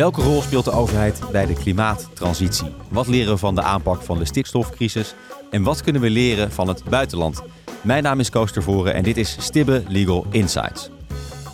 [0.00, 2.66] Welke rol speelt de overheid bij de klimaattransitie?
[2.88, 5.14] Wat leren we van de aanpak van de stikstofcrisis?
[5.50, 7.42] En wat kunnen we leren van het buitenland?
[7.80, 10.90] Mijn naam is Koos Tervoren en dit is Stibbe Legal Insights.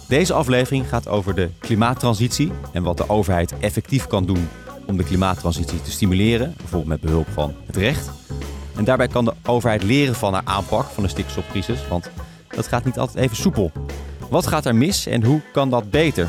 [0.09, 4.48] Deze aflevering gaat over de klimaattransitie en wat de overheid effectief kan doen
[4.86, 8.10] om de klimaattransitie te stimuleren, bijvoorbeeld met behulp van het recht.
[8.76, 12.10] En daarbij kan de overheid leren van haar aanpak van de stikstofcrisis, want
[12.48, 13.72] dat gaat niet altijd even soepel.
[14.30, 16.28] Wat gaat er mis en hoe kan dat beter?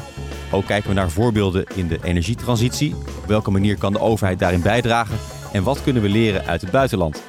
[0.52, 2.96] Ook kijken we naar voorbeelden in de energietransitie.
[2.96, 5.18] Op welke manier kan de overheid daarin bijdragen?
[5.52, 7.24] En wat kunnen we leren uit het buitenland?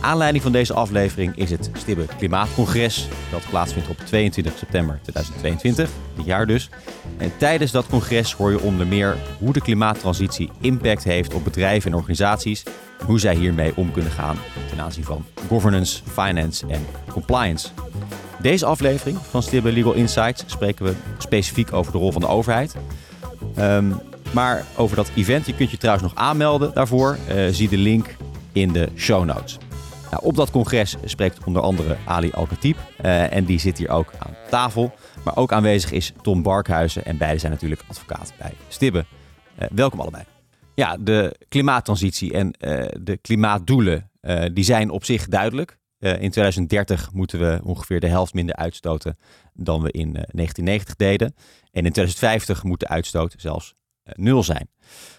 [0.00, 3.08] Aanleiding van deze aflevering is het Stibbe Klimaatcongres.
[3.30, 6.70] Dat plaatsvindt op 22 september 2022, dit jaar dus.
[7.18, 11.90] En tijdens dat congres hoor je onder meer hoe de klimaattransitie impact heeft op bedrijven
[11.90, 12.62] en organisaties.
[12.98, 14.36] En hoe zij hiermee om kunnen gaan
[14.68, 17.68] ten aanzien van governance, finance en compliance.
[18.40, 22.76] Deze aflevering van Stibbe Legal Insights spreken we specifiek over de rol van de overheid.
[23.58, 24.00] Um,
[24.32, 27.18] maar over dat event, je kunt je trouwens nog aanmelden daarvoor.
[27.28, 28.16] Uh, zie de link
[28.52, 29.58] in de show notes.
[30.10, 32.76] Nou, op dat congres spreekt onder andere Ali Al-Khatib.
[33.04, 34.94] Uh, en die zit hier ook aan tafel.
[35.24, 37.04] Maar ook aanwezig is Tom Barkhuizen.
[37.04, 39.04] En beide zijn natuurlijk advocaat bij Stibbe.
[39.58, 40.24] Uh, welkom allebei.
[40.74, 42.50] Ja, de klimaattransitie en
[43.02, 44.10] de klimaatdoelen
[44.52, 45.78] die zijn op zich duidelijk.
[46.06, 49.18] Uh, in 2030 moeten we ongeveer de helft minder uitstoten
[49.52, 51.34] dan we in uh, 1990 deden.
[51.72, 54.68] En in 2050 moet de uitstoot zelfs uh, nul zijn.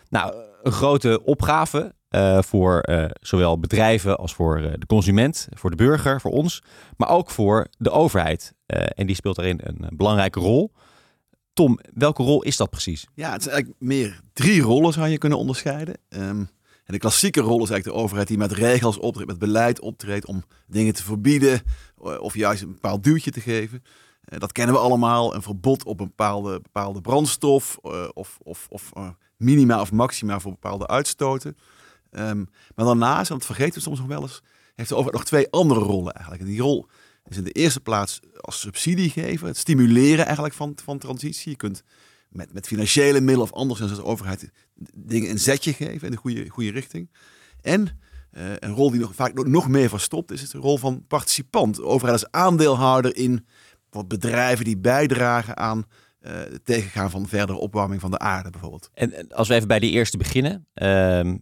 [0.09, 1.95] Nou, een grote opgave
[2.39, 2.83] voor
[3.21, 6.63] zowel bedrijven als voor de consument, voor de burger, voor ons,
[6.97, 8.53] maar ook voor de overheid.
[8.65, 10.71] en die speelt daarin een belangrijke rol.
[11.53, 13.07] Tom, welke rol is dat precies?
[13.13, 15.97] Ja, het is eigenlijk meer drie rollen zou je kunnen onderscheiden.
[16.09, 16.49] Um,
[16.87, 20.25] en de klassieke rol is eigenlijk de overheid die met regels optreedt, met beleid optreedt
[20.25, 21.61] om dingen te verbieden
[22.03, 23.83] eh, of juist een bepaald duwtje te geven.
[24.21, 25.35] Eh, dat kennen we allemaal.
[25.35, 28.91] Een verbod op een bepaalde, bepaalde brandstof uh, of, of, of
[29.37, 31.57] minima of maxima voor bepaalde uitstoten.
[32.11, 34.41] Um, maar daarnaast, en dat vergeten we soms nog wel eens,
[34.75, 36.43] heeft de overheid nog twee andere rollen eigenlijk.
[36.43, 36.87] En die rol
[37.25, 41.51] is in de eerste plaats als subsidie geven, het stimuleren eigenlijk van, van transitie.
[41.51, 41.83] Je kunt
[42.29, 44.51] met, met financiële middelen of anders als de overheid
[44.93, 47.11] dingen een zetje geven in de goede, goede richting.
[47.61, 47.99] En
[48.31, 51.81] uh, een rol die nog vaak nog meer verstopt is, is de rol van participant.
[51.81, 53.45] Overheid als aandeelhouder in
[53.89, 55.85] wat bedrijven die bijdragen aan
[56.21, 58.89] uh, het tegengaan van verdere opwarming van de aarde bijvoorbeeld.
[58.93, 60.67] En als we even bij die eerste beginnen.
[60.75, 61.33] Uh,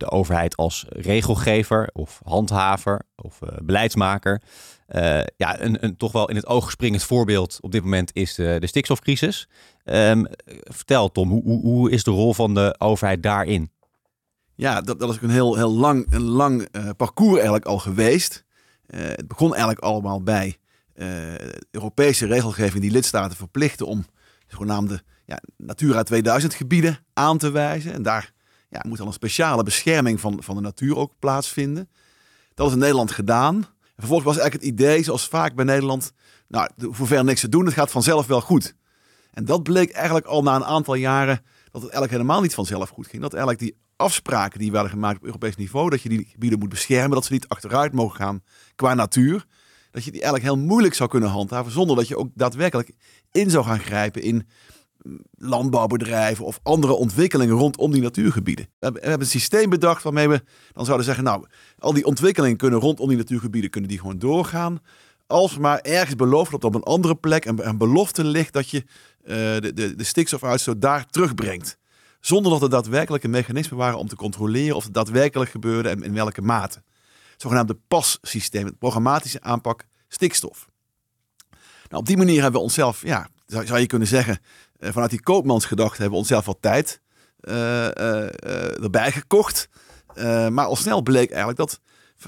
[0.00, 4.42] de overheid als regelgever of handhaver of uh, beleidsmaker.
[4.88, 8.34] Uh, ja, een, een, toch wel in het oog springend voorbeeld op dit moment is
[8.34, 9.48] de, de stikstofcrisis.
[9.84, 10.26] Um,
[10.62, 13.70] vertel Tom, hoe, hoe, is de rol van de overheid daarin?
[14.54, 18.44] Ja, dat, dat is een heel, heel lang, een lang uh, parcours eigenlijk al geweest.
[18.86, 20.56] het begon eigenlijk allemaal bij
[21.70, 24.06] Europese regelgeving die lidstaten verplichten om
[24.46, 27.92] zogenaamde ja, Natura 2000 gebieden aan te wijzen.
[27.92, 28.32] En daar
[28.70, 31.88] ja, moet dan een speciale bescherming van, van de natuur ook plaatsvinden.
[32.54, 33.54] Dat is in Nederland gedaan.
[33.54, 36.12] En vervolgens was eigenlijk het idee, zoals vaak bij Nederland,
[36.48, 38.74] nou, voor ver niks te doen, het gaat vanzelf wel goed.
[39.30, 42.88] En dat bleek eigenlijk al na een aantal jaren dat het eigenlijk helemaal niet vanzelf
[42.88, 43.22] goed ging.
[43.22, 46.68] Dat eigenlijk die afspraken die werden gemaakt op Europees niveau, dat je die gebieden moet
[46.68, 48.42] beschermen, dat ze niet achteruit mogen gaan
[48.74, 49.46] qua natuur,
[49.90, 52.92] dat je die eigenlijk heel moeilijk zou kunnen handhaven zonder dat je ook daadwerkelijk
[53.32, 54.48] in zou gaan grijpen in
[55.38, 58.68] landbouwbedrijven of andere ontwikkelingen rondom die natuurgebieden.
[58.78, 61.46] We hebben een systeem bedacht waarmee we dan zouden zeggen, nou,
[61.78, 64.80] al die ontwikkelingen kunnen rondom die natuurgebieden, kunnen die gewoon doorgaan.
[65.26, 68.86] Als maar ergens beloofd wordt op een andere plek een, belofte ligt dat je uh,
[69.26, 71.78] de, de, de stikstofuitstoot daar terugbrengt.
[72.20, 76.02] Zonder dat er daadwerkelijk een mechanisme waren om te controleren of het daadwerkelijk gebeurde en
[76.02, 76.82] in welke mate.
[77.32, 80.68] Het zogenaamde PAS-systeem, het programmatische aanpak stikstof.
[81.88, 84.38] Nou, op die manier hebben we onszelf, ja, zou je kunnen zeggen,
[84.80, 87.00] vanuit die koopmansgedachte hebben we onszelf wat tijd
[87.40, 89.68] uh, erbij gekocht.
[90.50, 91.80] maar al snel bleek eigenlijk dat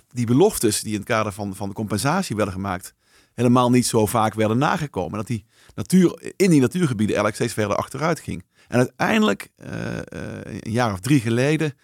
[0.08, 2.94] die beloftes die in het kader van, van de compensatie werden gemaakt,
[3.34, 5.16] helemaal niet zo vaak werden nagekomen.
[5.16, 5.44] Dat die
[5.74, 8.44] natuur in die natuurgebieden eigenlijk steeds verder achteruit ging.
[8.68, 11.74] En uiteindelijk, een jaar of drie geleden,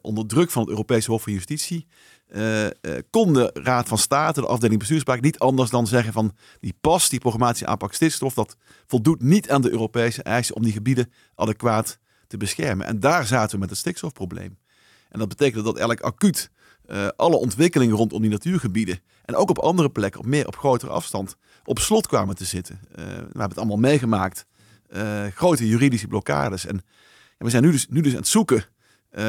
[0.00, 1.86] onder druk van het Europese Hof van Justitie,
[2.32, 2.66] uh,
[3.10, 7.08] kon de Raad van State, de afdeling bestuurspraak, niet anders dan zeggen van die pas,
[7.08, 8.56] die programmatische aanpak stikstof, dat
[8.86, 12.86] voldoet niet aan de Europese eisen om die gebieden adequaat te beschermen.
[12.86, 14.58] En daar zaten we met het stikstofprobleem.
[15.08, 16.50] En dat betekende dat eigenlijk acuut
[16.86, 20.92] uh, alle ontwikkelingen rondom die natuurgebieden en ook op andere plekken, op meer op grotere
[20.92, 22.80] afstand, op slot kwamen te zitten.
[22.94, 24.46] we hebben het allemaal meegemaakt.
[25.34, 26.66] grote juridische blokkades.
[26.66, 26.76] En,
[27.38, 28.64] en we zijn nu dus, nu dus aan het zoeken
[29.12, 29.22] uh,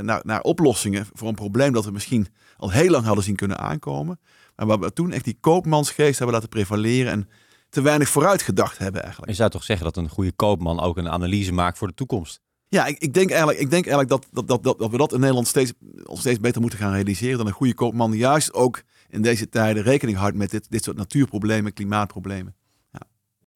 [0.00, 2.26] naar, naar oplossingen voor een probleem dat we misschien
[2.56, 4.20] al heel lang hadden zien kunnen aankomen.
[4.56, 7.12] Maar waar we toen echt die koopmansgeest hebben laten prevaleren.
[7.12, 7.28] En
[7.68, 9.30] te weinig vooruit gedacht hebben eigenlijk.
[9.30, 12.40] Je zou toch zeggen dat een goede koopman ook een analyse maakt voor de toekomst?
[12.68, 15.12] Ja, ik, ik, denk eigenlijk, ik denk eigenlijk dat, dat, dat, dat, dat we dat
[15.12, 15.72] in Nederland steeds,
[16.04, 17.38] steeds beter moeten gaan realiseren.
[17.38, 20.96] Dan een goede koopman juist ook in deze tijden rekening houdt met dit, dit soort
[20.96, 22.54] natuurproblemen, klimaatproblemen.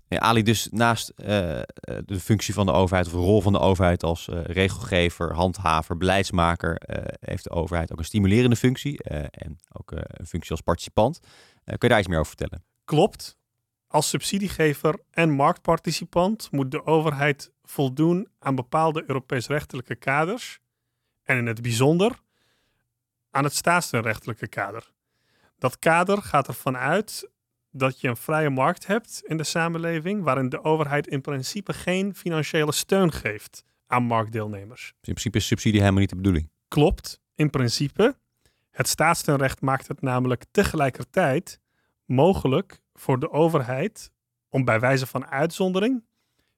[0.08, 1.26] Ali, dus naast uh,
[2.04, 5.96] de functie van de overheid of de rol van de overheid als uh, regelgever, handhaver,
[5.96, 6.82] beleidsmaker,
[7.20, 11.20] heeft de overheid ook een stimulerende functie en ook een functie als participant.
[11.64, 12.64] kun je daar iets meer over vertellen?
[12.84, 13.38] Klopt.
[13.88, 20.58] Als subsidiegever en marktparticipant moet de overheid voldoen aan bepaalde Europees rechtelijke kaders
[21.22, 22.20] en in het bijzonder
[23.30, 24.92] aan het staatsrechtelijke kader.
[25.58, 27.30] Dat kader gaat ervan uit
[27.78, 32.14] dat je een vrije markt hebt in de samenleving, waarin de overheid in principe geen
[32.14, 34.88] financiële steun geeft aan marktdeelnemers.
[34.88, 36.50] in principe is subsidie helemaal niet de bedoeling.
[36.68, 38.16] Klopt, in principe.
[38.70, 41.60] Het staatssteunrecht maakt het namelijk tegelijkertijd
[42.04, 44.10] mogelijk voor de overheid
[44.48, 46.04] om bij wijze van uitzondering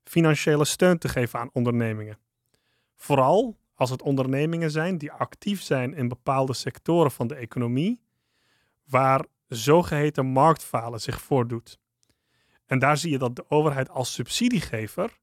[0.04, 2.18] financiële steun te geven aan ondernemingen.
[2.96, 8.00] Vooral als het ondernemingen zijn die actief zijn in bepaalde sectoren van de economie,
[8.84, 11.78] waar zogeheten marktfalen zich voordoet.
[12.66, 15.18] En daar zie je dat de overheid als subsidiegever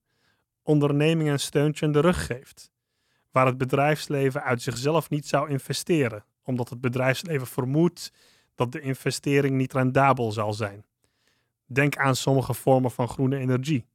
[0.63, 2.71] ondernemingen een steuntje in de rug geeft,
[3.31, 8.11] waar het bedrijfsleven uit zichzelf niet zou investeren, omdat het bedrijfsleven vermoedt
[8.55, 10.85] dat de investering niet rendabel zal zijn.
[11.65, 13.85] Denk aan sommige vormen van groene energie.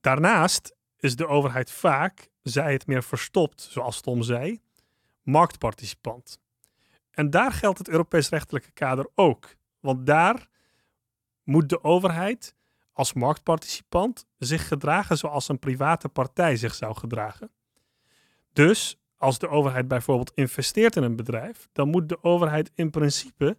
[0.00, 4.60] Daarnaast is de overheid vaak, zij het meer verstopt, zoals Tom zei,
[5.22, 6.40] marktparticipant.
[7.14, 9.56] En daar geldt het Europees rechtelijke kader ook.
[9.80, 10.48] Want daar
[11.42, 12.54] moet de overheid
[12.92, 17.50] als marktparticipant zich gedragen zoals een private partij zich zou gedragen.
[18.52, 23.58] Dus als de overheid bijvoorbeeld investeert in een bedrijf, dan moet de overheid in principe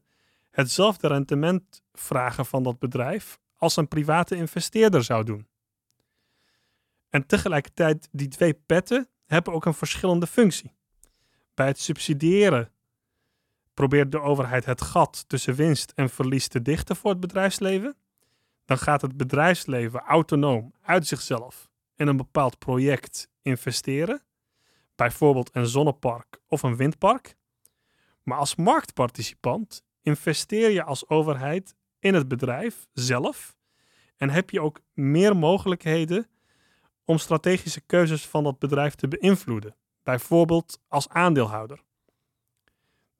[0.51, 5.47] hetzelfde rendement vragen van dat bedrijf als een private investeerder zou doen.
[7.09, 10.75] En tegelijkertijd, die twee petten hebben ook een verschillende functie.
[11.53, 12.71] Bij het subsidiëren
[13.75, 17.95] probeert de overheid het gat tussen winst en verlies te dichten voor het bedrijfsleven.
[18.65, 24.23] Dan gaat het bedrijfsleven autonoom uit zichzelf in een bepaald project investeren,
[24.95, 27.35] bijvoorbeeld een zonnepark of een windpark.
[28.23, 33.55] Maar als marktparticipant investeer je als overheid in het bedrijf zelf
[34.17, 36.27] en heb je ook meer mogelijkheden
[37.05, 41.84] om strategische keuzes van dat bedrijf te beïnvloeden, bijvoorbeeld als aandeelhouder.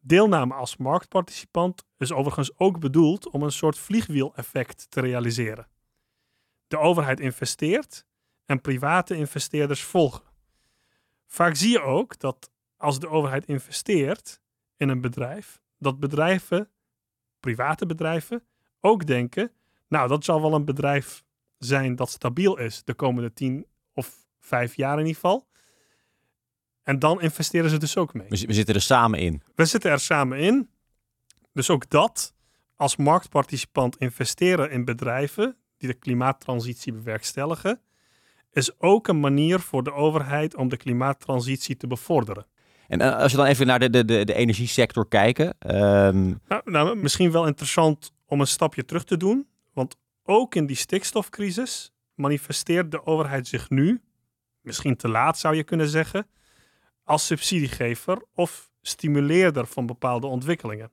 [0.08, 5.68] Deelname als marktparticipant is overigens ook bedoeld om een soort vliegwiel-effect te realiseren.
[6.68, 8.06] De overheid investeert
[8.46, 10.24] en private investeerders volgen.
[11.26, 14.42] Vaak zie je ook dat als de overheid investeert
[14.78, 16.72] in een bedrijf, dat bedrijven,
[17.40, 18.48] private bedrijven,
[18.80, 19.52] ook denken:
[19.88, 21.24] Nou, dat zal wel een bedrijf
[21.58, 25.48] zijn dat stabiel is de komende tien of vijf jaar in ieder geval.
[26.86, 28.28] En dan investeren ze dus ook mee.
[28.28, 29.42] We, zitten er samen in.
[29.56, 30.70] We zitten er samen in.
[31.54, 32.34] Dus ook dat,
[32.76, 37.82] als marktparticipant investeren in bedrijven die de klimaattransitie bewerkstelligen,
[38.52, 42.46] is ook een manier voor de overheid om de klimaattransitie te bevorderen.
[42.88, 45.56] En eh, als je dan even naar de, de, de, de energiesector kijken.
[45.60, 49.48] Ehm, nou, nou, misschien wel interessant om een stapje terug te doen.
[49.74, 54.02] Want ook in die stikstofcrisis manifesteert de overheid zich nu,
[54.62, 56.28] misschien te laat zou je kunnen zeggen,
[57.06, 60.92] als subsidiegever of stimuleerder van bepaalde ontwikkelingen.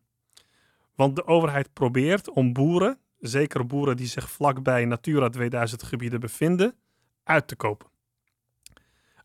[0.94, 6.74] Want de overheid probeert om boeren, zeker boeren die zich vlakbij Natura 2000 gebieden bevinden,
[7.24, 7.90] uit te kopen.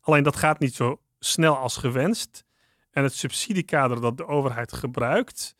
[0.01, 2.45] Alleen dat gaat niet zo snel als gewenst.
[2.91, 5.55] En het subsidiekader dat de overheid gebruikt,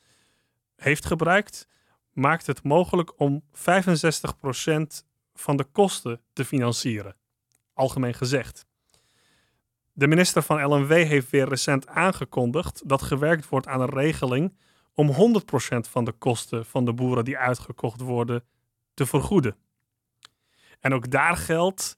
[0.76, 1.68] heeft gebruikt,
[2.12, 3.52] maakt het mogelijk om 65%
[5.34, 7.16] van de kosten te financieren.
[7.74, 8.67] Algemeen gezegd.
[9.98, 14.58] De minister van LNW heeft weer recent aangekondigd dat gewerkt wordt aan een regeling
[14.94, 15.14] om 100%
[15.90, 18.44] van de kosten van de boeren die uitgekocht worden
[18.94, 19.56] te vergoeden.
[20.80, 21.98] En ook daar geldt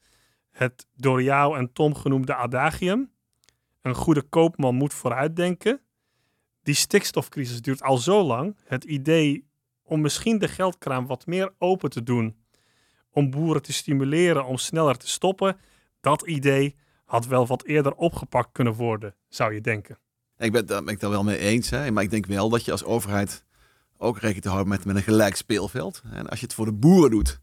[0.49, 3.11] het door jou en Tom genoemde adagium.
[3.81, 5.81] Een goede koopman moet vooruitdenken.
[6.63, 8.57] Die stikstofcrisis duurt al zo lang.
[8.63, 9.49] Het idee
[9.83, 12.43] om misschien de geldkraan wat meer open te doen,
[13.09, 15.57] om boeren te stimuleren om sneller te stoppen,
[16.01, 16.75] dat idee
[17.09, 19.97] had wel wat eerder opgepakt kunnen worden, zou je denken.
[20.37, 21.69] Ik ben, daar ben ik daar wel mee eens.
[21.69, 21.91] Hè?
[21.91, 23.45] Maar ik denk wel dat je als overheid
[23.97, 26.01] ook rekening te houden met, met een gelijk speelveld.
[26.11, 27.39] En als je het voor de boeren doet,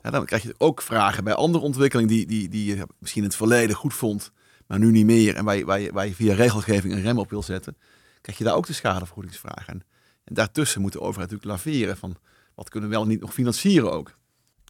[0.00, 3.28] hè, dan krijg je ook vragen bij andere ontwikkelingen die, die, die je misschien in
[3.28, 4.32] het verleden goed vond,
[4.66, 5.36] maar nu niet meer.
[5.36, 7.76] En waar je, waar je, waar je via regelgeving een rem op wil zetten,
[8.20, 9.72] krijg je daar ook de schadevergoedingsvragen.
[9.72, 9.84] En,
[10.24, 12.16] en daartussen moet de overheid natuurlijk laveren van
[12.54, 14.18] wat kunnen we wel en niet nog financieren ook.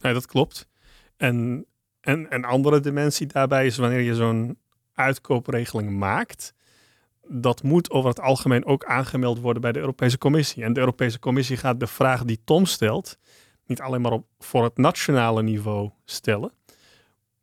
[0.01, 0.67] Nee, dat klopt.
[1.17, 1.65] En,
[2.07, 4.57] en een andere dimensie daarbij is wanneer je zo'n
[4.93, 6.53] uitkoopregeling maakt,
[7.27, 10.63] dat moet over het algemeen ook aangemeld worden bij de Europese Commissie.
[10.63, 13.17] En de Europese Commissie gaat de vraag die Tom stelt,
[13.65, 16.51] niet alleen maar op, voor het nationale niveau stellen,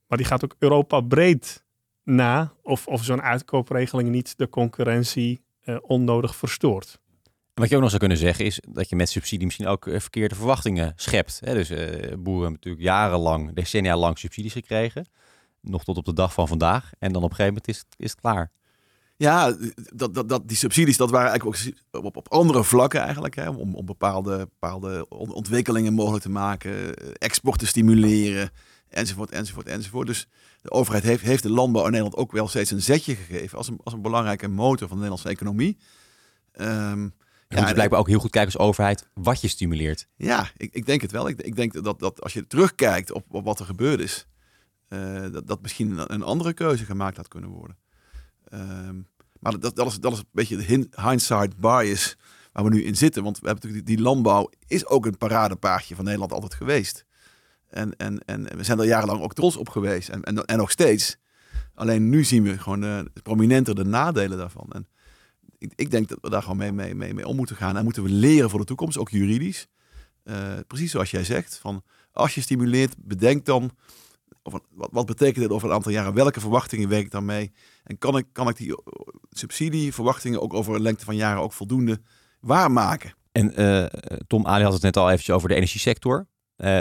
[0.07, 1.65] maar die gaat ook Europa breed
[2.03, 7.01] na of, of zo'n uitkoopregeling niet de concurrentie eh, onnodig verstoort.
[7.55, 10.01] Wat je ook nog zou kunnen zeggen is dat je met subsidie misschien ook eh,
[10.01, 11.41] verkeerde verwachtingen schept.
[11.45, 11.55] Hè?
[11.55, 11.79] Dus eh,
[12.19, 15.07] boeren hebben natuurlijk jarenlang, decennia lang subsidies gekregen.
[15.61, 16.91] Nog tot op de dag van vandaag.
[16.99, 18.51] En dan op een gegeven moment is het, is klaar.
[19.17, 23.35] Ja, dat, dat, dat, die subsidies dat waren eigenlijk ook op, andere vlakken eigenlijk.
[23.35, 28.51] Hè, om, om bepaalde, bepaalde ontwikkelingen mogelijk te maken, export te stimuleren,
[28.89, 30.07] enzovoort, enzovoort, enzovoort.
[30.07, 30.29] Dus
[30.63, 33.69] de overheid heeft, heeft de landbouw in Nederland ook wel steeds een zetje gegeven als
[33.69, 35.79] een, als een belangrijke motor van de Nederlandse economie.
[36.61, 37.15] Um,
[37.49, 40.09] je ja, moet blijkbaar ook heel goed kijken als overheid wat je stimuleert.
[40.17, 41.29] Ja, ik, ik denk het wel.
[41.29, 44.27] Ik, ik denk dat, dat als je terugkijkt op, op wat er gebeurd is,
[44.89, 47.77] uh, dat, dat misschien een andere keuze gemaakt had kunnen worden.
[48.53, 49.07] Um,
[49.41, 52.17] maar dat, dat, is, dat is een beetje de hindsight bias
[52.53, 53.23] waar we nu in zitten.
[53.23, 57.05] Want we hebben natuurlijk die, die landbouw is ook een paradepaardje van Nederland altijd geweest.
[57.69, 60.09] En, en, en we zijn er jarenlang ook trots op geweest.
[60.09, 61.17] En, en, en nog steeds.
[61.75, 64.67] Alleen nu zien we gewoon uh, prominenter de nadelen daarvan.
[64.69, 64.89] En
[65.59, 67.77] ik, denk dat we daar gewoon mee, mee, mee, om moeten gaan.
[67.77, 69.67] En moeten we leren voor de toekomst, ook juridisch.
[70.25, 71.59] Uh, precies zoals jij zegt.
[71.59, 71.83] Van
[72.13, 73.71] als je stimuleert, bedenk dan.
[74.43, 76.15] Of, wat, wat betekent dit over een aantal jaren?
[76.15, 77.53] Welke verwachtingen werk ik dan mee?
[77.85, 78.83] En kan ik, kan ik die
[79.31, 82.01] subsidieverwachtingen ook over een lengte van jaren ook voldoende
[82.41, 83.15] waarmaken?
[83.33, 83.85] En uh,
[84.27, 86.27] Tom Ali had het net al eventjes over de energiesector.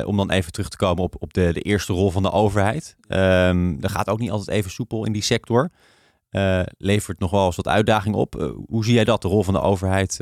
[0.06, 2.96] Om dan even terug te komen op, op de, de eerste rol van de overheid.
[3.08, 5.72] Um, gaat ook niet altijd even soepel in die sector.
[6.34, 8.36] Uh, levert nog wel eens wat uitdaging op.
[8.36, 10.20] Uh, hoe zie jij dat, de rol van de overheid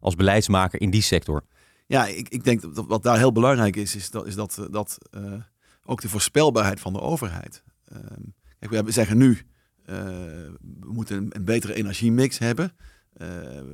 [0.00, 1.44] als beleidsmaker in die sector?
[1.86, 4.98] Ja, ik, ik denk dat wat daar heel belangrijk is, is dat, is dat, dat
[5.84, 7.62] ook de voorspelbaarheid van de overheid.
[7.84, 8.22] Ehm,
[8.58, 9.38] kijk, we zeggen nu,
[9.84, 10.52] we
[10.92, 12.72] moeten een, betere energiemix hebben.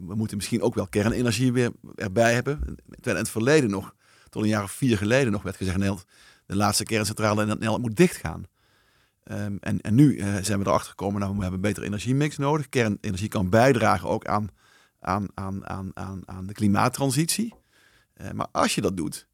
[0.07, 2.59] we moeten misschien ook wel kernenergie weer erbij hebben.
[2.87, 3.95] Terwijl in het verleden nog
[4.29, 5.79] tot een jaar of vier geleden nog werd gezegd,
[6.47, 8.47] de laatste kerncentrale in Nederland moet dichtgaan.
[9.33, 12.37] Um, en, en nu uh, zijn we erachter gekomen, nou, we hebben een betere energiemix
[12.37, 12.69] nodig.
[12.69, 14.49] Kernenergie kan bijdragen ook aan,
[15.01, 17.55] aan, aan, aan, aan, aan de klimaattransitie.
[18.21, 19.29] Uh, maar als je dat doet,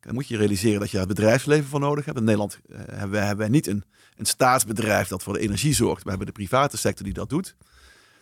[0.00, 2.18] dan moet je realiseren dat je het bedrijfsleven voor nodig hebt.
[2.18, 3.84] In Nederland uh, hebben, wij, hebben niet een,
[4.16, 6.02] een staatsbedrijf dat voor de energie zorgt.
[6.02, 7.56] We hebben de private sector die dat doet.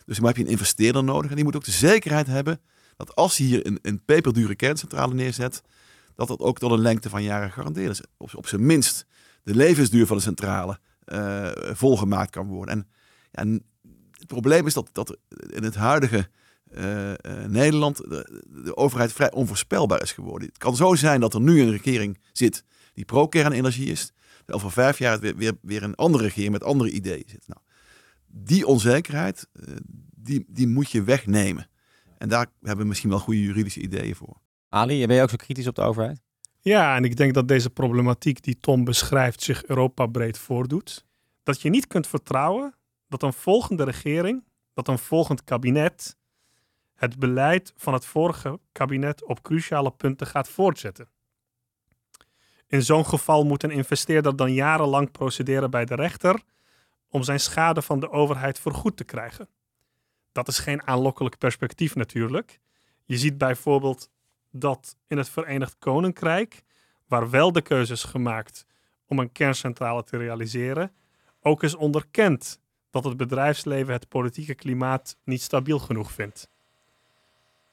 [0.05, 1.29] Dus dan heb je een investeerder nodig.
[1.29, 2.61] En die moet ook de zekerheid hebben
[2.97, 5.61] dat als hij hier een, een peperdure kerncentrale neerzet,
[6.15, 8.01] dat dat ook tot een lengte van jaren gegarandeerd is.
[8.17, 9.05] Op zijn minst
[9.43, 12.87] de levensduur van de centrale uh, volgemaakt kan worden.
[13.31, 13.63] En,
[14.11, 15.17] het probleem is dat, dat
[15.49, 16.27] in het huidige
[16.71, 17.15] uh, uh,
[17.47, 20.47] Nederland de, overheid vrij onvoorspelbaar is geworden.
[20.47, 24.11] Het kan zo zijn dat er nu een regering zit die pro-kernenergie is.
[24.47, 27.47] Over vijf jaar weer, weer, weer een andere regering met andere ideeën zit.
[27.47, 27.59] Nou,
[28.27, 29.47] die onzekerheid,
[30.15, 31.69] die, die moet je wegnemen.
[32.17, 34.37] En daar hebben we misschien wel goede juridische ideeën voor.
[34.69, 36.24] Ali, ben je ook zo kritisch op de overheid?
[36.67, 41.05] Ja, en ik denk dat deze problematiek die Tom beschrijft zich Europa breed voordoet.
[41.43, 42.75] Dat je niet kunt vertrouwen
[43.07, 44.43] dat een volgende regering,
[44.73, 46.17] dat een volgend kabinet,
[46.95, 51.09] het beleid van het vorige kabinet op cruciale punten gaat voortzetten.
[52.67, 56.41] In zo'n geval moet een investeerder dan jarenlang procederen bij de rechter
[57.09, 59.47] om zijn schade van de overheid vergoed te krijgen.
[60.31, 62.59] Dat is geen aanlokkelijk perspectief natuurlijk.
[63.03, 64.09] Je ziet bijvoorbeeld
[64.59, 66.63] dat in het Verenigd Koninkrijk,
[67.07, 68.65] waar wel de keuze is gemaakt
[69.07, 70.91] om een kerncentrale te realiseren,
[71.41, 72.59] ook is onderkend
[72.89, 76.49] dat het bedrijfsleven het politieke klimaat niet stabiel genoeg vindt.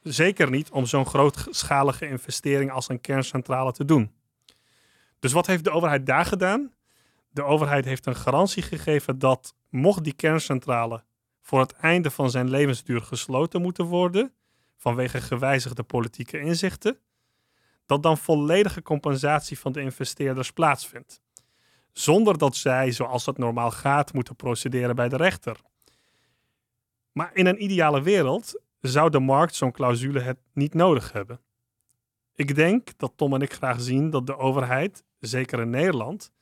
[0.02, 4.12] Zeker niet om zo'n grootschalige investering als een kerncentrale te doen.
[5.18, 6.72] Dus wat heeft de overheid daar gedaan?
[7.30, 11.04] De overheid heeft een garantie gegeven dat, mocht die kerncentrale
[11.40, 14.32] voor het einde van zijn levensduur gesloten moeten worden,
[14.82, 16.98] vanwege gewijzigde politieke inzichten,
[17.86, 21.20] dat dan volledige compensatie van de investeerders plaatsvindt.
[21.92, 25.56] Zonder dat zij, zoals dat normaal gaat, moeten procederen bij de rechter.
[27.12, 31.40] Maar in een ideale wereld zou de markt zo'n clausule het niet nodig hebben.
[32.34, 36.32] Ik denk dat Tom en ik graag zien dat de overheid, zeker in Nederland,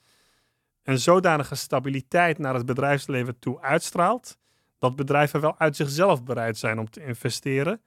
[0.83, 4.39] een zodanige stabiliteit naar het bedrijfsleven toe uitstraalt,
[4.79, 7.81] dat bedrijven wel uit zichzelf bereid zijn om te investeren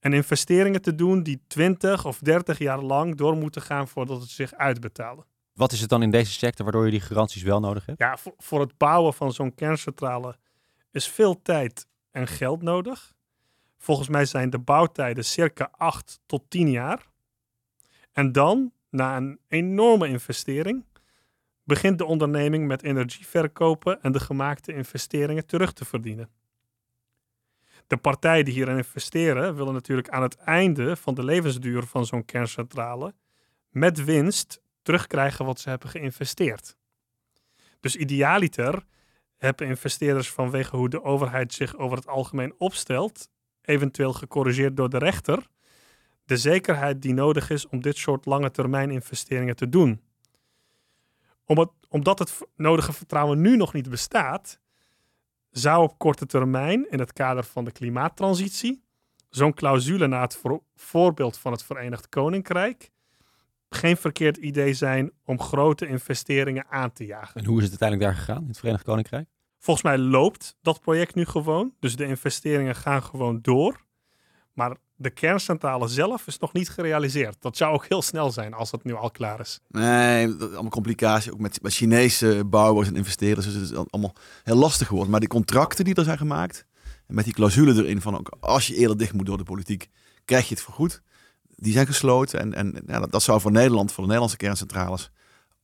[0.00, 4.30] en investeringen te doen die 20 of 30 jaar lang door moeten gaan voordat het
[4.30, 5.24] zich uitbetalen.
[5.54, 7.98] Wat is het dan in deze sector waardoor je die garanties wel nodig hebt?
[7.98, 10.36] Ja, voor, voor het bouwen van zo'n kerncentrale
[10.90, 13.12] is veel tijd en geld nodig.
[13.78, 17.06] Volgens mij zijn de bouwtijden circa 8 tot 10 jaar.
[18.12, 20.84] En dan, na een enorme investering,
[21.64, 26.28] begint de onderneming met energie verkopen en de gemaakte investeringen terug te verdienen.
[27.90, 32.24] De partijen die hierin investeren willen natuurlijk aan het einde van de levensduur van zo'n
[32.24, 33.14] kerncentrale
[33.70, 36.76] met winst terugkrijgen wat ze hebben geïnvesteerd.
[37.80, 38.84] Dus idealiter
[39.36, 43.28] hebben investeerders vanwege hoe de overheid zich over het algemeen opstelt,
[43.62, 45.46] eventueel gecorrigeerd door de rechter,
[46.24, 50.00] de zekerheid die nodig is om dit soort lange termijn investeringen te doen.
[51.88, 54.60] omdat het nodige vertrouwen nu nog niet bestaat,
[55.50, 58.82] zou op korte termijn in het kader van de klimaattransitie
[59.28, 60.40] zo'n clausule na het
[60.74, 62.90] voorbeeld van het Verenigd Koninkrijk
[63.70, 67.40] geen verkeerd idee zijn om grote investeringen aan te jagen.
[67.40, 69.28] En hoe is het uiteindelijk daar gegaan in het Verenigd Koninkrijk?
[69.58, 71.74] Volgens mij loopt dat project nu gewoon.
[71.78, 73.84] Dus de investeringen gaan gewoon door.
[74.52, 77.36] Maar de kerncentrale zelf is nog niet gerealiseerd.
[77.40, 79.60] Dat zou ook heel snel zijn als het nu al klaar is.
[79.68, 81.32] Nee, dat allemaal complicatie.
[81.32, 83.46] Ook met, Chinese bouwers en investeerders.
[83.46, 84.14] Dus het is allemaal
[84.44, 85.10] heel lastig geworden.
[85.10, 86.66] Maar die contracten die er zijn gemaakt.
[87.06, 89.88] Met die clausule erin van ook als je eerder dicht moet door de politiek,
[90.24, 91.02] krijg je het vergoed
[91.60, 92.40] die zijn gesloten.
[92.40, 95.10] En, en ja, dat, zou voor Nederland, voor de Nederlandse kerncentrales,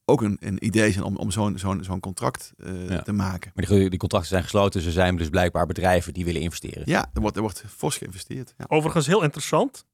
[0.09, 3.51] ook een, een idee zijn om, om zo'n zo'n zo'n contract uh, te maken.
[3.55, 6.83] Maar die, die, contracten zijn gesloten, ze zijn dus blijkbaar bedrijven die willen investeren.
[6.85, 8.55] Ja, er wordt, er wordt fors geïnvesteerd.
[8.59, 8.65] Ja.
[8.69, 9.87] Overigens heel interessant,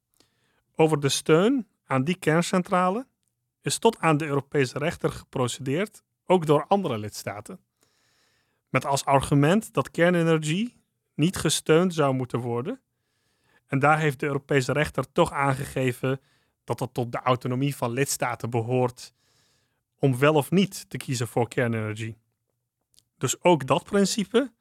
[0.75, 3.07] over de steun aan die kerncentrale
[3.63, 7.61] is tot aan de Europese rechter geprocedeerd, ook door andere lidstaten.
[8.69, 10.77] Met als argument dat kernenergie
[11.15, 12.81] niet gesteund zou moeten worden,
[13.67, 16.21] en daar heeft de Europese rechter toch aangegeven
[16.65, 19.15] dat dat tot de autonomie van lidstaten behoort
[20.03, 22.17] om wel of niet te kiezen voor kernenergie.
[23.19, 24.53] Dus ook dat principe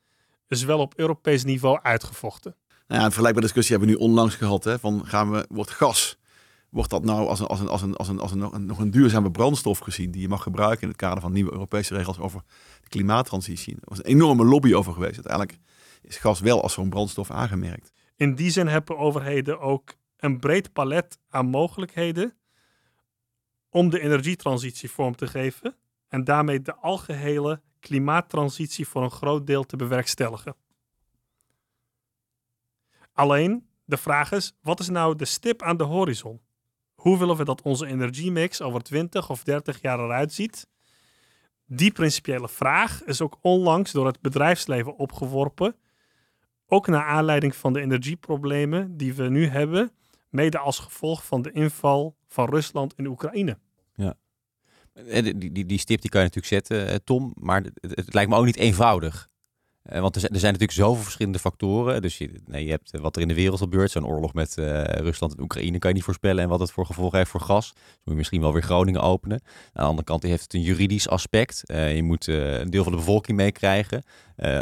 [0.48, 2.56] is wel op Europees niveau uitgevochten.
[2.68, 4.64] Nou ja, een vergelijkbare discussie hebben we nu onlangs gehad.
[4.64, 6.18] Hè, van gaan we, wordt gas,
[6.70, 8.92] wordt dat nou als een, als een, als een, als een, als een, nog een
[8.92, 12.42] duurzame brandstof gezien die je mag gebruiken in het kader van nieuwe Europese regels over
[12.82, 13.74] de klimaattransitie?
[13.74, 15.16] Er was een enorme lobby over geweest.
[15.16, 15.58] Uiteindelijk
[16.02, 17.92] is gas wel als zo'n brandstof aangemerkt.
[18.16, 22.34] In die zin hebben overheden ook een breed palet aan mogelijkheden
[23.72, 25.76] om de energietransitie vorm te geven
[26.08, 30.56] en daarmee de algehele klimaattransitie voor een groot deel te bewerkstelligen.
[33.14, 36.42] Alleen, de vraag is, wat is nou de stip aan de horizon?
[36.94, 40.68] Hoe willen we dat onze energiemix over 20 of 30 jaar eruit ziet?
[41.66, 45.76] Die principiële vraag is ook onlangs door het bedrijfsleven opgeworpen
[46.74, 49.92] ook naar aanleiding van de energieproblemen die we nu hebben,
[50.30, 53.58] mede als gevolg van de inval van Rusland in Oekraïne.
[53.96, 54.16] Ja.
[55.22, 58.30] Die, die, die stip die kan je natuurlijk zetten, eh, Tom, maar het, het lijkt
[58.30, 59.30] me ook niet eenvoudig.
[59.82, 62.02] Eh, want er zijn, er zijn, natuurlijk zoveel verschillende factoren.
[62.02, 63.92] Dus je, nee, je hebt eh, wat er in de wereld gebeurt.
[63.92, 66.44] Zo'n oorlog met Rusland en Oekraïne kan je niet voorspellen.
[66.44, 67.74] En wat het voor gevolgen heeft voor gas.
[67.74, 69.42] Dus moet je misschien wel weer Groningen openen.
[69.44, 71.62] Aan de andere kant heeft het een juridisch aspect.
[71.66, 74.04] je moet een deel van de bevolking meekrijgen.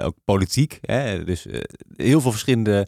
[0.01, 0.79] ook politiek.
[0.81, 1.23] Hè?
[1.23, 1.47] Dus
[1.95, 2.87] heel veel verschillende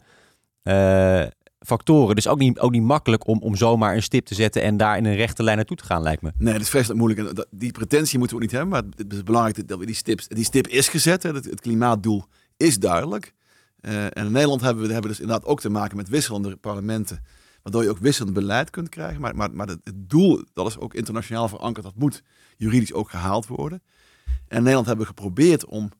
[1.64, 2.14] factoren.
[2.14, 4.96] Dus ook niet, ook niet makkelijk om, om zomaar een stip te zetten en daar
[4.96, 6.32] in een rechte lijn naartoe te gaan, lijkt me.
[6.38, 7.28] Nee, dat is vreselijk moeilijk.
[7.28, 8.70] En die pretentie moeten we niet hebben.
[8.70, 11.22] Maar het is belangrijk dat we die stip, die stip is gezet.
[11.22, 12.24] Het, het klimaatdoel
[12.56, 13.34] is duidelijk.
[13.80, 17.24] Uh, en in Nederland hebben we hebben dus inderdaad ook te maken met wisselende parlementen.
[17.62, 19.20] Waardoor je ook wisselend beleid kunt krijgen.
[19.20, 21.84] Maar, maar, maar het, doel, dat is ook internationaal verankerd.
[21.84, 22.22] Dat moet
[22.56, 23.82] juridisch ook gehaald worden.
[24.24, 25.90] En in Nederland hebben we geprobeerd om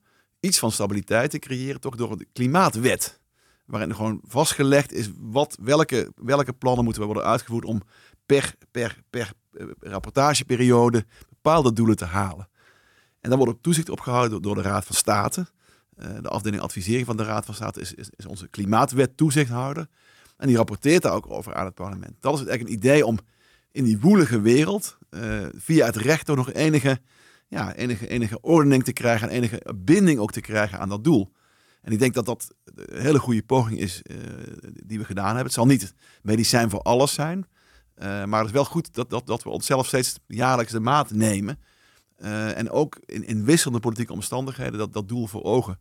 [0.40, 1.81] iets van stabiliteit te creëren.
[1.81, 3.20] Toch door de klimaatwet
[3.64, 7.83] waarin gewoon vastgelegd is wat, welke, welke plannen moeten worden uitgevoerd om
[8.27, 12.48] per, per, per eh, rapportageperiode bepaalde doelen te halen.
[13.20, 15.46] En daar wordt toezicht op gehouden door de Raad van State.
[15.98, 19.87] Uh, de afdeling advisering van de Raad van State is, is, onze klimaatwet toezichthouder.
[20.37, 22.14] En die rapporteert daar ook over aan het parlement.
[22.20, 23.18] Dat is eigenlijk een idee om
[23.72, 27.01] in die woelige wereld uh, via het recht toch nog enige,
[27.48, 31.33] ja, enige, enige ordening te krijgen en enige binding ook te krijgen aan dat doel.
[31.83, 34.16] En ik denk dat dat een hele goede poging is uh,
[34.85, 35.45] die we gedaan hebben.
[35.45, 37.47] Het zal niet medicijn voor alles zijn.
[37.99, 41.11] Uh, maar het is wel goed dat, dat, dat we onszelf steeds jaarlijks de maat
[41.11, 41.59] nemen.
[42.18, 45.79] Uh, en ook in, in wisselende politieke omstandigheden dat, dat doel voor ogen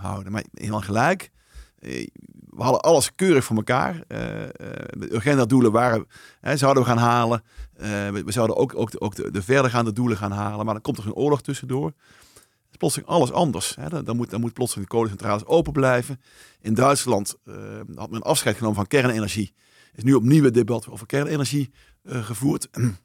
[0.00, 0.32] houden.
[0.32, 1.30] Maar helemaal gelijk.
[1.78, 2.10] we
[2.56, 4.04] hadden alles keurig voor elkaar.
[4.06, 6.06] de agenda-doelen waren,
[6.40, 7.42] hè, zouden we gaan halen.
[7.72, 10.64] We, we, zouden ook, ook, de, ook de, de verdergaande doelen gaan halen.
[10.64, 11.92] Maar dan komt er een oorlog tussendoor
[12.76, 13.76] plotseling alles anders.
[13.76, 14.02] Hè.
[14.02, 16.20] Dan, moet, dan moet plotseling de kolencentrales open blijven.
[16.60, 19.54] In Duitsland uh, had men afscheid genomen van kernenergie.
[19.94, 21.70] Is nu opnieuw het debat over kernenergie
[22.02, 22.68] uh, gevoerd.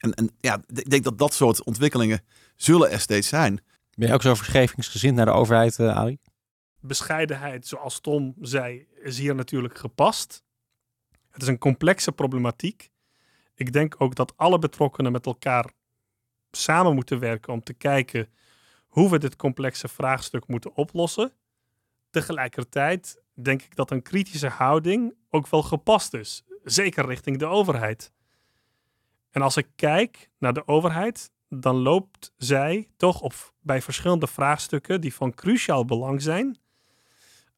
[0.00, 2.22] En, en ja, ik denk dat dat soort ontwikkelingen
[2.56, 3.60] zullen er steeds zijn.
[3.94, 6.18] Ben je ook zo verschevingsgezind naar de overheid, uh, Ali?
[6.80, 10.42] Bescheidenheid, zoals Tom zei, is hier natuurlijk gepast.
[11.30, 12.90] Het is een complexe problematiek.
[13.54, 15.70] Ik denk ook dat alle betrokkenen met elkaar
[16.50, 18.28] samen moeten werken om te kijken
[18.90, 21.32] hoe we dit complexe vraagstuk moeten oplossen.
[22.10, 28.12] Tegelijkertijd denk ik dat een kritische houding ook wel gepast is, zeker richting de overheid.
[29.30, 35.00] En als ik kijk naar de overheid, dan loopt zij toch op, bij verschillende vraagstukken
[35.00, 36.58] die van cruciaal belang zijn,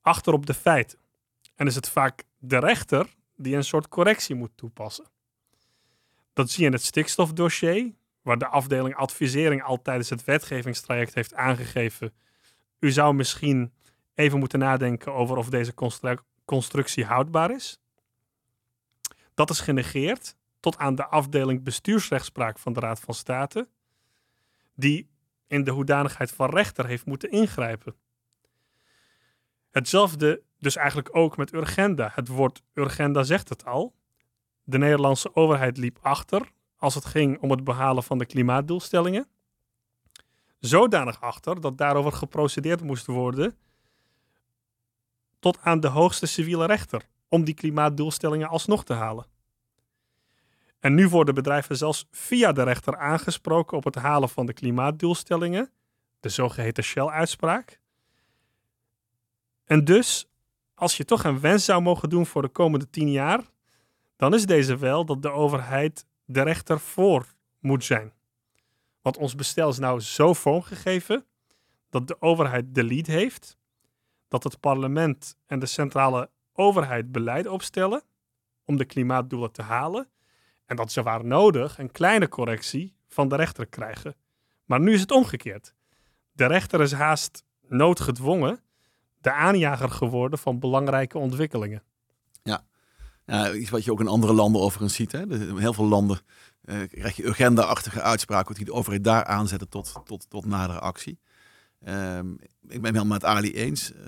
[0.01, 0.99] achter op de feiten.
[1.55, 5.11] En is het vaak de rechter die een soort correctie moet toepassen.
[6.33, 7.93] Dat zie je in het stikstofdossier,
[8.23, 12.15] waar de afdeling advisering al tijdens het wetgevingstraject heeft aangegeven.
[12.79, 13.73] U zou misschien
[14.15, 15.75] even moeten nadenken over of deze
[16.45, 17.81] constructie houdbaar is.
[19.35, 23.69] Dat is genegeerd tot aan de afdeling bestuursrechtspraak van de Raad van State,
[24.75, 25.11] die
[25.47, 27.95] in de hoedanigheid van rechter heeft moeten ingrijpen.
[29.71, 32.11] Hetzelfde dus eigenlijk ook met Urgenda.
[32.15, 33.95] Het woord Urgenda zegt het al.
[34.63, 39.29] De Nederlandse overheid liep achter als het ging om het behalen van de klimaatdoelstellingen.
[40.59, 43.57] Zodanig achter dat daarover geprocedeerd moest worden
[45.39, 49.27] tot aan de hoogste civiele rechter om die klimaatdoelstellingen alsnog te halen.
[50.81, 55.71] En nu worden bedrijven zelfs via de rechter aangesproken op het halen van de klimaatdoelstellingen,
[56.21, 57.81] de zogeheten Shell-uitspraak.
[59.65, 60.29] En dus,
[60.75, 63.41] als je toch een wens zou mogen doen voor de komende tien jaar,
[64.17, 68.13] dan is deze wel dat de overheid de rechter voor moet zijn.
[69.03, 71.27] Want ons bestel is nou zo vormgegeven
[71.91, 73.57] dat de overheid de lead heeft,
[74.29, 78.03] dat het parlement en de centrale overheid beleid opstellen
[78.65, 80.09] om de klimaatdoelen te halen
[80.67, 84.17] en dat ze waar nodig een kleine correctie van de rechter krijgen.
[84.65, 85.75] Maar nu is het omgekeerd.
[86.33, 88.61] De rechter is haast noodgedwongen
[89.21, 91.83] de aanjager geworden van belangrijke ontwikkelingen.
[93.27, 95.13] Ja iets wat je ook in andere landen overigens ziet.
[95.13, 95.21] Hè?
[95.21, 96.21] In heel veel landen
[96.65, 101.19] uh, krijg je agenda-achtige uitspraken die de overheid daar aanzetten tot, tot, tot nadere actie.
[101.89, 103.93] Um, ik ben helemaal met Ali eens.
[103.93, 103.99] Uh,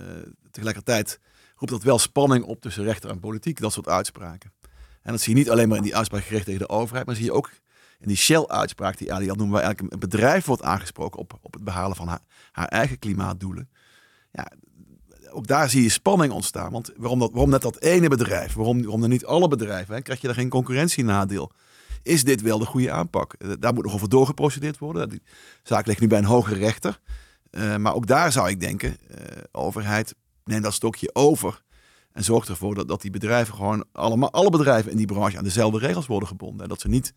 [0.50, 1.20] tegelijkertijd
[1.56, 4.52] roept dat wel spanning op tussen rechter en politiek, dat soort uitspraken.
[5.02, 7.14] En dat zie je niet alleen maar in die uitspraak gericht tegen de overheid, maar
[7.14, 7.50] zie je ook
[7.98, 11.52] in die Shell-uitspraak die Ali had noemen, waar eigenlijk een bedrijf wordt aangesproken op, op
[11.52, 12.20] het behalen van haar,
[12.52, 13.70] haar eigen klimaatdoelen.
[14.32, 14.50] Ja,
[15.34, 16.72] ook daar zie je spanning ontstaan.
[16.72, 18.54] Want waarom, dat, waarom net dat ene bedrijf?
[18.54, 19.94] Waarom, waarom dan niet alle bedrijven?
[19.94, 20.00] Hè?
[20.00, 21.52] Krijg je daar geen concurrentienadeel?
[22.02, 23.32] Is dit wel de goede aanpak?
[23.32, 25.08] Eh, daar moet nog over doorgeprocedeerd worden.
[25.08, 25.22] Die
[25.62, 27.00] zaak ligt nu bij een hogere rechter.
[27.50, 29.16] Uh, maar ook daar zou ik denken, uh,
[29.52, 31.62] overheid, neem dat stokje over.
[32.12, 35.44] En zorg ervoor dat, dat die bedrijven gewoon allemaal, alle bedrijven in die branche aan
[35.44, 36.62] dezelfde regels worden gebonden.
[36.62, 37.14] En dat ze niet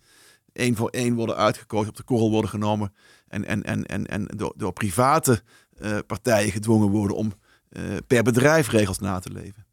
[0.53, 2.93] één voor één worden uitgekozen, op de korrel worden genomen.
[3.27, 5.41] En, en, en, en, en door, door private
[6.07, 7.33] partijen gedwongen worden om
[8.07, 9.65] per bedrijf regels na te leven.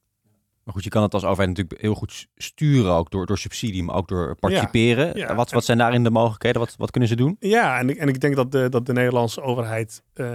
[0.65, 3.83] Maar goed, je kan het als overheid natuurlijk heel goed sturen, ook door, door subsidie,
[3.83, 5.07] maar ook door participeren.
[5.07, 5.35] Ja, ja.
[5.35, 6.61] Wat, wat zijn daarin de mogelijkheden?
[6.61, 7.37] Wat, wat kunnen ze doen?
[7.39, 10.29] Ja, en ik, en ik denk dat de, dat de Nederlandse overheid uh,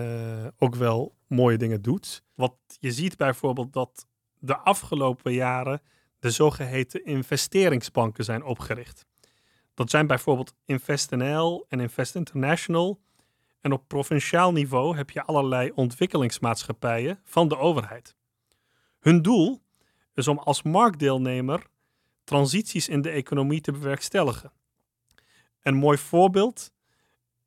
[0.58, 2.24] ook wel mooie dingen doet.
[2.36, 4.08] Wat je ziet bijvoorbeeld dat
[4.40, 5.82] de afgelopen jaren
[6.20, 9.06] de zogeheten investeringsbanken zijn opgericht.
[9.74, 13.00] Dat zijn bijvoorbeeld InvestNL en Invest International.
[13.62, 18.16] En op provinciaal niveau heb je allerlei ontwikkelingsmaatschappijen van de overheid.
[19.00, 19.62] Hun doel
[20.14, 21.68] is om als marktdeelnemer
[22.24, 24.52] transities in de economie te bewerkstelligen.
[25.62, 26.72] Een mooi voorbeeld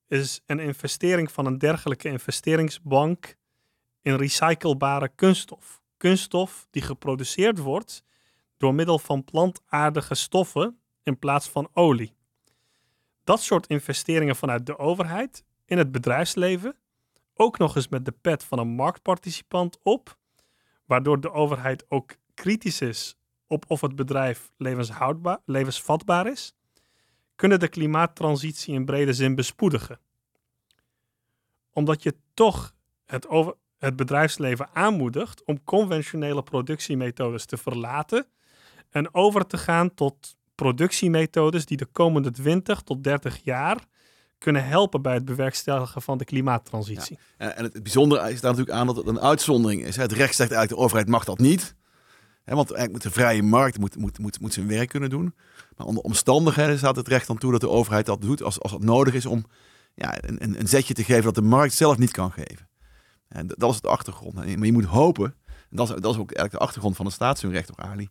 [0.09, 3.37] is een investering van een dergelijke investeringsbank
[4.03, 8.05] in recyclebare kunststof kunststof die geproduceerd wordt
[8.57, 12.15] door middel van plantaardige stoffen in plaats van olie.
[13.25, 16.77] Dat soort investeringen vanuit de overheid in het bedrijfsleven,
[17.35, 20.19] ook nog eens met de pet van een marktparticipant op,
[20.85, 26.55] waardoor de overheid ook kritisch is op of het bedrijf levenshoudbaar, levensvatbaar is,
[27.37, 30.01] kunnen de klimaattransitie in brede zin bespoedigen.
[31.73, 38.27] Omdat je toch het, over, het bedrijfsleven aanmoedigt om conventionele productiemethodes te verlaten
[38.91, 43.87] en over te gaan tot productiemethodes die de komende 20 tot 30 jaar
[44.43, 47.19] kunnen helpen bij het bewerkstelligen van de klimaattransitie.
[47.37, 49.97] En het bijzondere is daar natuurlijk aan dat het een uitzondering is.
[49.97, 51.75] Het recht zegt eigenlijk de overheid mag dat niet.
[52.45, 55.35] want eigenlijk moet de vrije markt moet, moet, moet, moet zijn werk kunnen doen.
[55.77, 58.73] Maar onder omstandigheden staat het recht dan toe dat de overheid dat doet als, als
[58.73, 59.45] het nodig is om
[59.95, 62.69] ja, een, een zetje te geven dat de markt zelf niet kan geven.
[63.29, 64.35] En dat is de achtergrond.
[64.35, 67.15] Maar je moet hopen, en dat is, dat is ook eigenlijk de achtergrond van het
[67.15, 68.09] staatsrecht op Ali,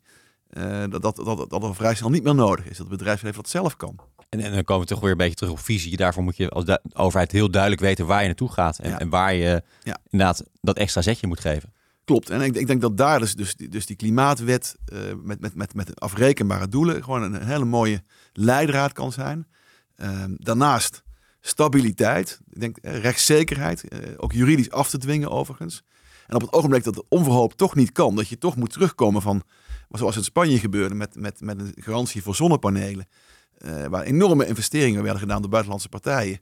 [0.50, 2.78] uh, dat, dat, dat, dat er vrij snel niet meer nodig is.
[2.78, 4.00] Dat het bedrijfsleven dat zelf kan.
[4.32, 5.98] En, en, dan komen we toch weer een beetje terug op visie.
[5.98, 8.80] Daarvoor moet je als overheid heel duidelijk weten waar je naartoe gaat.
[8.80, 9.98] En, en waar je ja.
[10.10, 11.74] inderdaad dat extra zetje moet geven.
[12.06, 12.30] klopt.
[12.30, 15.56] En ik, ik denk dat daar dus, dus, die, dus die klimaatwet uh, met, met,
[15.56, 19.48] met, met afrekenbare doelen gewoon een, hele mooie leidraad kan zijn.
[19.98, 21.04] Uh, daarnaast
[21.41, 25.84] stabiliteit, ik denk rechtszekerheid, uh, ook juridisch af te dwingen overigens.
[26.28, 29.22] En op het ogenblik dat het onverhoopt toch niet kan, dat je toch moet terugkomen
[29.22, 29.44] van
[29.89, 33.08] zoals in Spanje gebeurde met, met, met een garantie voor zonnepanelen,
[33.65, 36.39] uh, waar enorme investeringen werden gedaan door buitenlandse partijen,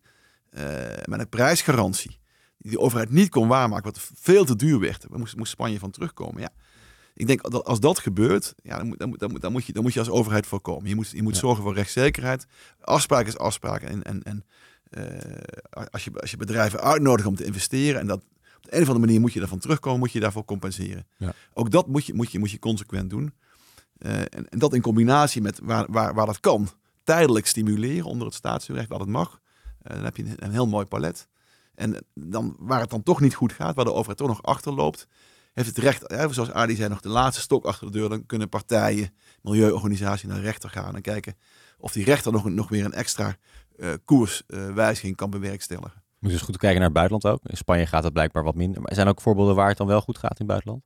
[1.05, 2.19] met een prijsgarantie
[2.59, 5.05] die de overheid niet kon waarmaken, wat veel te duur werd.
[5.09, 6.41] We moest, moest Spanje van terugkomen.
[6.41, 6.49] Ja.
[7.13, 9.83] Ik denk dat als dat gebeurt, ja, dan, moet, dan, moet, dan, moet je, dan
[9.83, 10.89] moet je als overheid voorkomen.
[10.89, 12.45] Je moet, je moet zorgen voor rechtszekerheid.
[12.81, 13.81] Afspraak is afspraak.
[13.81, 14.45] En, en, en
[14.89, 18.17] uh, als, je, als je bedrijven uitnodigt om te investeren en dat
[18.57, 21.07] op de een of andere manier moet je daarvan terugkomen, moet je daarvoor compenseren.
[21.17, 21.33] Ja.
[21.53, 23.33] Ook dat moet je, moet je, moet je consequent doen.
[23.97, 26.69] Uh, en, en, dat in combinatie met waar, waar, waar dat kan,
[27.09, 29.39] tijdelijk stimuleren onder het staatsrecht, waar het mag.
[29.83, 31.27] Uh, dan heb je een, een heel mooi palet.
[31.75, 35.07] En dan, waar het dan toch niet goed gaat, waar de overheid toch nog achterloopt,
[35.53, 38.09] heeft het recht, hè, zoals Adi zei, nog de laatste stok achter de deur.
[38.09, 41.37] Dan kunnen partijen, milieuorganisaties naar rechter gaan en kijken
[41.77, 43.35] of die rechter nog, nog weer een extra
[43.77, 46.03] uh, koerswijziging uh, kan bewerkstelligen.
[46.19, 47.51] Moet je dus goed kijken naar het buitenland ook.
[47.51, 48.81] In Spanje gaat het blijkbaar wat minder.
[48.81, 50.83] Maar zijn er ook voorbeelden waar het dan wel goed gaat in het buitenland?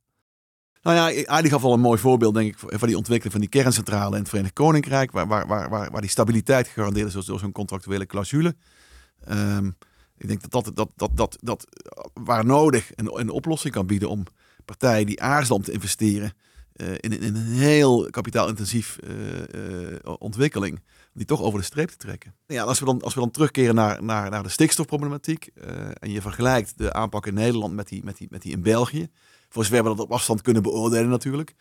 [0.84, 3.50] Nou ja, Adi gaf al een mooi voorbeeld, denk ik, van die ontwikkeling van die
[3.50, 7.52] kerncentrale in het Verenigd Koninkrijk, waar, waar, waar, waar, die stabiliteit gegarandeerd is door zo'n
[7.52, 8.56] contractuele clausule.
[9.30, 9.78] Um,
[10.17, 11.67] ik denk dat dat, dat, dat, dat, dat
[12.13, 14.24] waar nodig een, een oplossing kan bieden om
[14.65, 16.34] partijen die aarzelen om te investeren
[16.76, 21.98] uh, in, in, een heel kapitaalintensief uh, uh, ontwikkeling, die toch over de streep te
[21.98, 22.36] trekken.
[22.48, 25.50] Ja, als we dan, als we dan terugkeren naar, naar, naar de stikstofproblematiek
[26.00, 29.10] en je vergelijkt de aanpak in Nederland met die, met die, met die in België,
[29.54, 31.54] voor zover we dat op afstand kunnen beoordelen natuurlijk,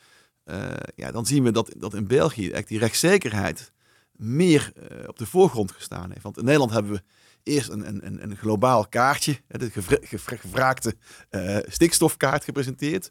[0.95, 3.73] ja, dan zien we dat, dat in België eigenlijk die rechtszekerheid
[4.13, 4.73] meer
[5.07, 6.23] op de voorgrond gestaan heeft.
[6.23, 7.03] Want in Nederland hebben we
[7.43, 10.95] eerst een, een, een globaal kaartje, de gevraagde
[11.31, 13.11] uh, stikstofkaart gepresenteerd.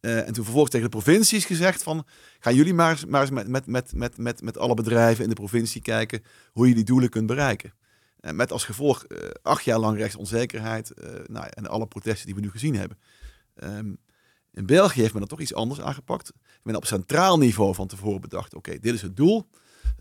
[0.00, 2.06] En toen vervolgens tegen de provincies gezegd van,
[2.38, 5.28] gaan jullie maar eens, maar eens met, met, met, met, met, met alle bedrijven in
[5.28, 7.74] de provincie kijken hoe je die doelen kunt bereiken.
[8.20, 9.06] En met als gevolg
[9.42, 10.92] acht jaar lang rechtsonzekerheid
[11.26, 12.98] nou, en alle protesten die we nu gezien hebben.
[13.62, 13.98] Um,
[14.54, 16.32] in België heeft men dat toch iets anders aangepakt.
[16.62, 19.48] Men op centraal niveau van tevoren bedacht, oké, dit is het doel.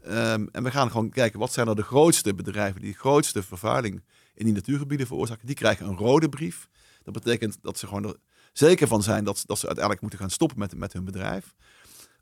[0.08, 3.44] Um, en we gaan gewoon kijken, wat zijn er de grootste bedrijven die de grootste
[3.44, 5.48] vervuiling in die natuurgebieden veroorzaken.
[5.48, 6.70] Die krijgen een rode brief.
[7.04, 8.16] Dat betekent dat ze gewoon er
[8.54, 11.56] zeker van zijn dat, dat ze uiteindelijk moeten gaan stoppen met, met hun bedrijf.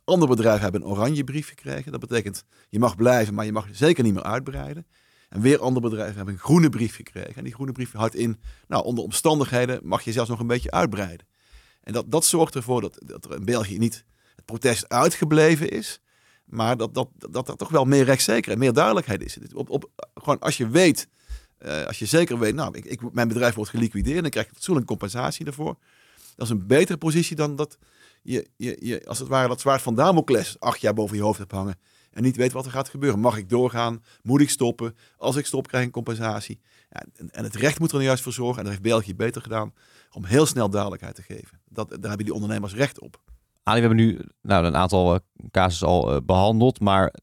[0.03, 1.91] Andere bedrijven hebben een oranje brief gekregen.
[1.91, 4.87] Dat betekent, je mag blijven, maar je mag zeker niet meer uitbreiden.
[5.29, 7.35] En weer andere bedrijven hebben een groene brief gekregen.
[7.35, 10.71] En die groene brief houdt in, nou, onder omstandigheden mag je zelfs nog een beetje
[10.71, 11.25] uitbreiden.
[11.83, 16.01] En dat, dat zorgt ervoor dat, dat er in België niet het protest uitgebleven is.
[16.45, 19.37] Maar dat, dat, dat er toch wel meer rechtszekerheid, meer duidelijkheid is.
[19.53, 21.07] Op, op, gewoon als je weet,
[21.65, 24.87] uh, als je zeker weet, nou, ik, mijn bedrijf wordt geliquideerd, dan krijg ik fatsoenlijk
[24.87, 25.77] compensatie daarvoor.
[26.35, 27.77] Dat is een betere positie dan dat
[28.21, 31.39] je, je, je als het ware dat zwaard van Damocles acht jaar boven je hoofd
[31.39, 31.79] hebt hangen.
[32.11, 33.19] En niet weet wat er gaat gebeuren.
[33.19, 34.03] Mag ik doorgaan?
[34.21, 34.95] Moet ik stoppen?
[35.17, 36.59] Als ik stop, krijg ik compensatie.
[36.91, 38.57] Ja, en, en, het recht moet er nu juist voor zorgen.
[38.57, 39.73] En dat heeft België beter gedaan.
[40.11, 41.61] Om heel snel duidelijkheid te geven.
[41.69, 43.21] Dat, daar hebben die ondernemers recht op.
[43.63, 45.19] Ali, we hebben nu nou, een aantal uh,
[45.51, 47.13] casussen al uh, behandeld, maar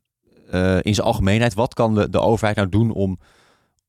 [0.52, 3.18] uh, in zijn algemeenheid, wat kan de, de overheid nou doen om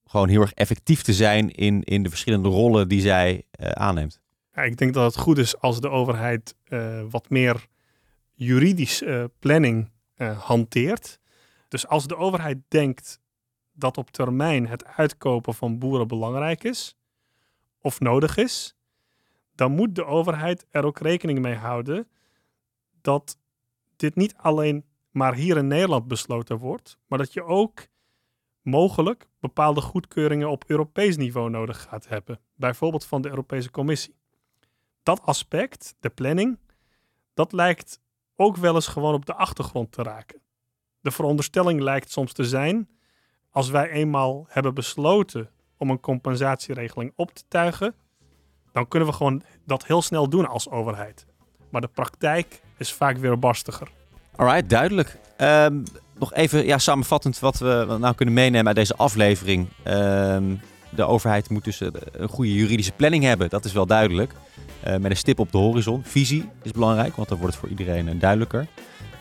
[0.06, 4.20] gewoon heel erg effectief te zijn in, in de verschillende rollen die zij aanneemt?
[4.54, 6.56] Ja, ik denk dat het goed is als de overheid
[7.10, 7.65] wat meer
[8.34, 9.04] juridisch
[9.39, 9.92] planning
[10.38, 11.20] hanteert.
[11.68, 13.20] Dus als de overheid denkt
[13.80, 16.98] dat op termijn het uitkopen van boeren belangrijk is
[17.82, 18.76] of nodig is,
[19.56, 22.08] dan moet de overheid er ook rekening mee houden
[23.02, 23.38] dat
[23.96, 27.88] dit niet alleen maar hier in Nederland besloten wordt, maar dat je ook
[28.62, 34.15] mogelijk bepaalde goedkeuringen op Europees niveau nodig gaat hebben, bijvoorbeeld van de Europese Commissie.
[35.04, 36.60] Dat aspect, de planning,
[37.34, 38.00] dat lijkt
[38.36, 40.42] ook wel eens gewoon op de achtergrond te raken.
[41.02, 42.89] De veronderstelling lijkt soms te zijn,
[43.60, 47.93] als wij eenmaal hebben besloten om een compensatieregeling op te tuigen,
[48.72, 51.26] dan kunnen we gewoon dat heel snel doen als overheid.
[51.69, 53.88] Maar de praktijk is vaak weer barstiger.
[54.36, 55.17] Alright, duidelijk.
[55.38, 55.84] Um,
[56.19, 59.67] nog even ja, samenvattend wat we nou kunnen meenemen uit deze aflevering.
[59.88, 61.80] Um, de overheid moet dus
[62.12, 64.34] een goede juridische planning hebben, dat is wel duidelijk.
[64.88, 66.04] Uh, met een stip op de horizon.
[66.04, 68.67] Visie is belangrijk, want dan wordt het voor iedereen uh, duidelijker.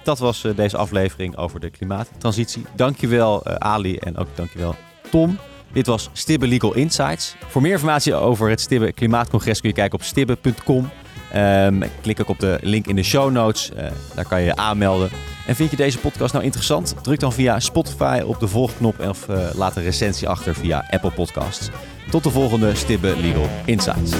[0.02, 2.64] Dat was uh, deze aflevering over de klimaattransitie.
[2.76, 4.74] Dankjewel Ali en ook dankjewel
[5.10, 5.38] Tom.
[5.72, 7.34] Dit was Stibbe Legal Insights.
[7.48, 10.90] Voor meer informatie over het Stibbe Klimaatcongres kun je kijken op stibbe.com.
[11.36, 13.70] Um, klik ook op de link in de show notes.
[13.76, 15.10] Uh, daar kan je je aanmelden.
[15.46, 16.94] En vind je deze podcast nou interessant?
[17.02, 21.68] Druk dan via Spotify op de volgknop of laat een recensie achter via Apple Podcasts.
[22.10, 24.12] Tot de volgende Stibbe Legal Insights.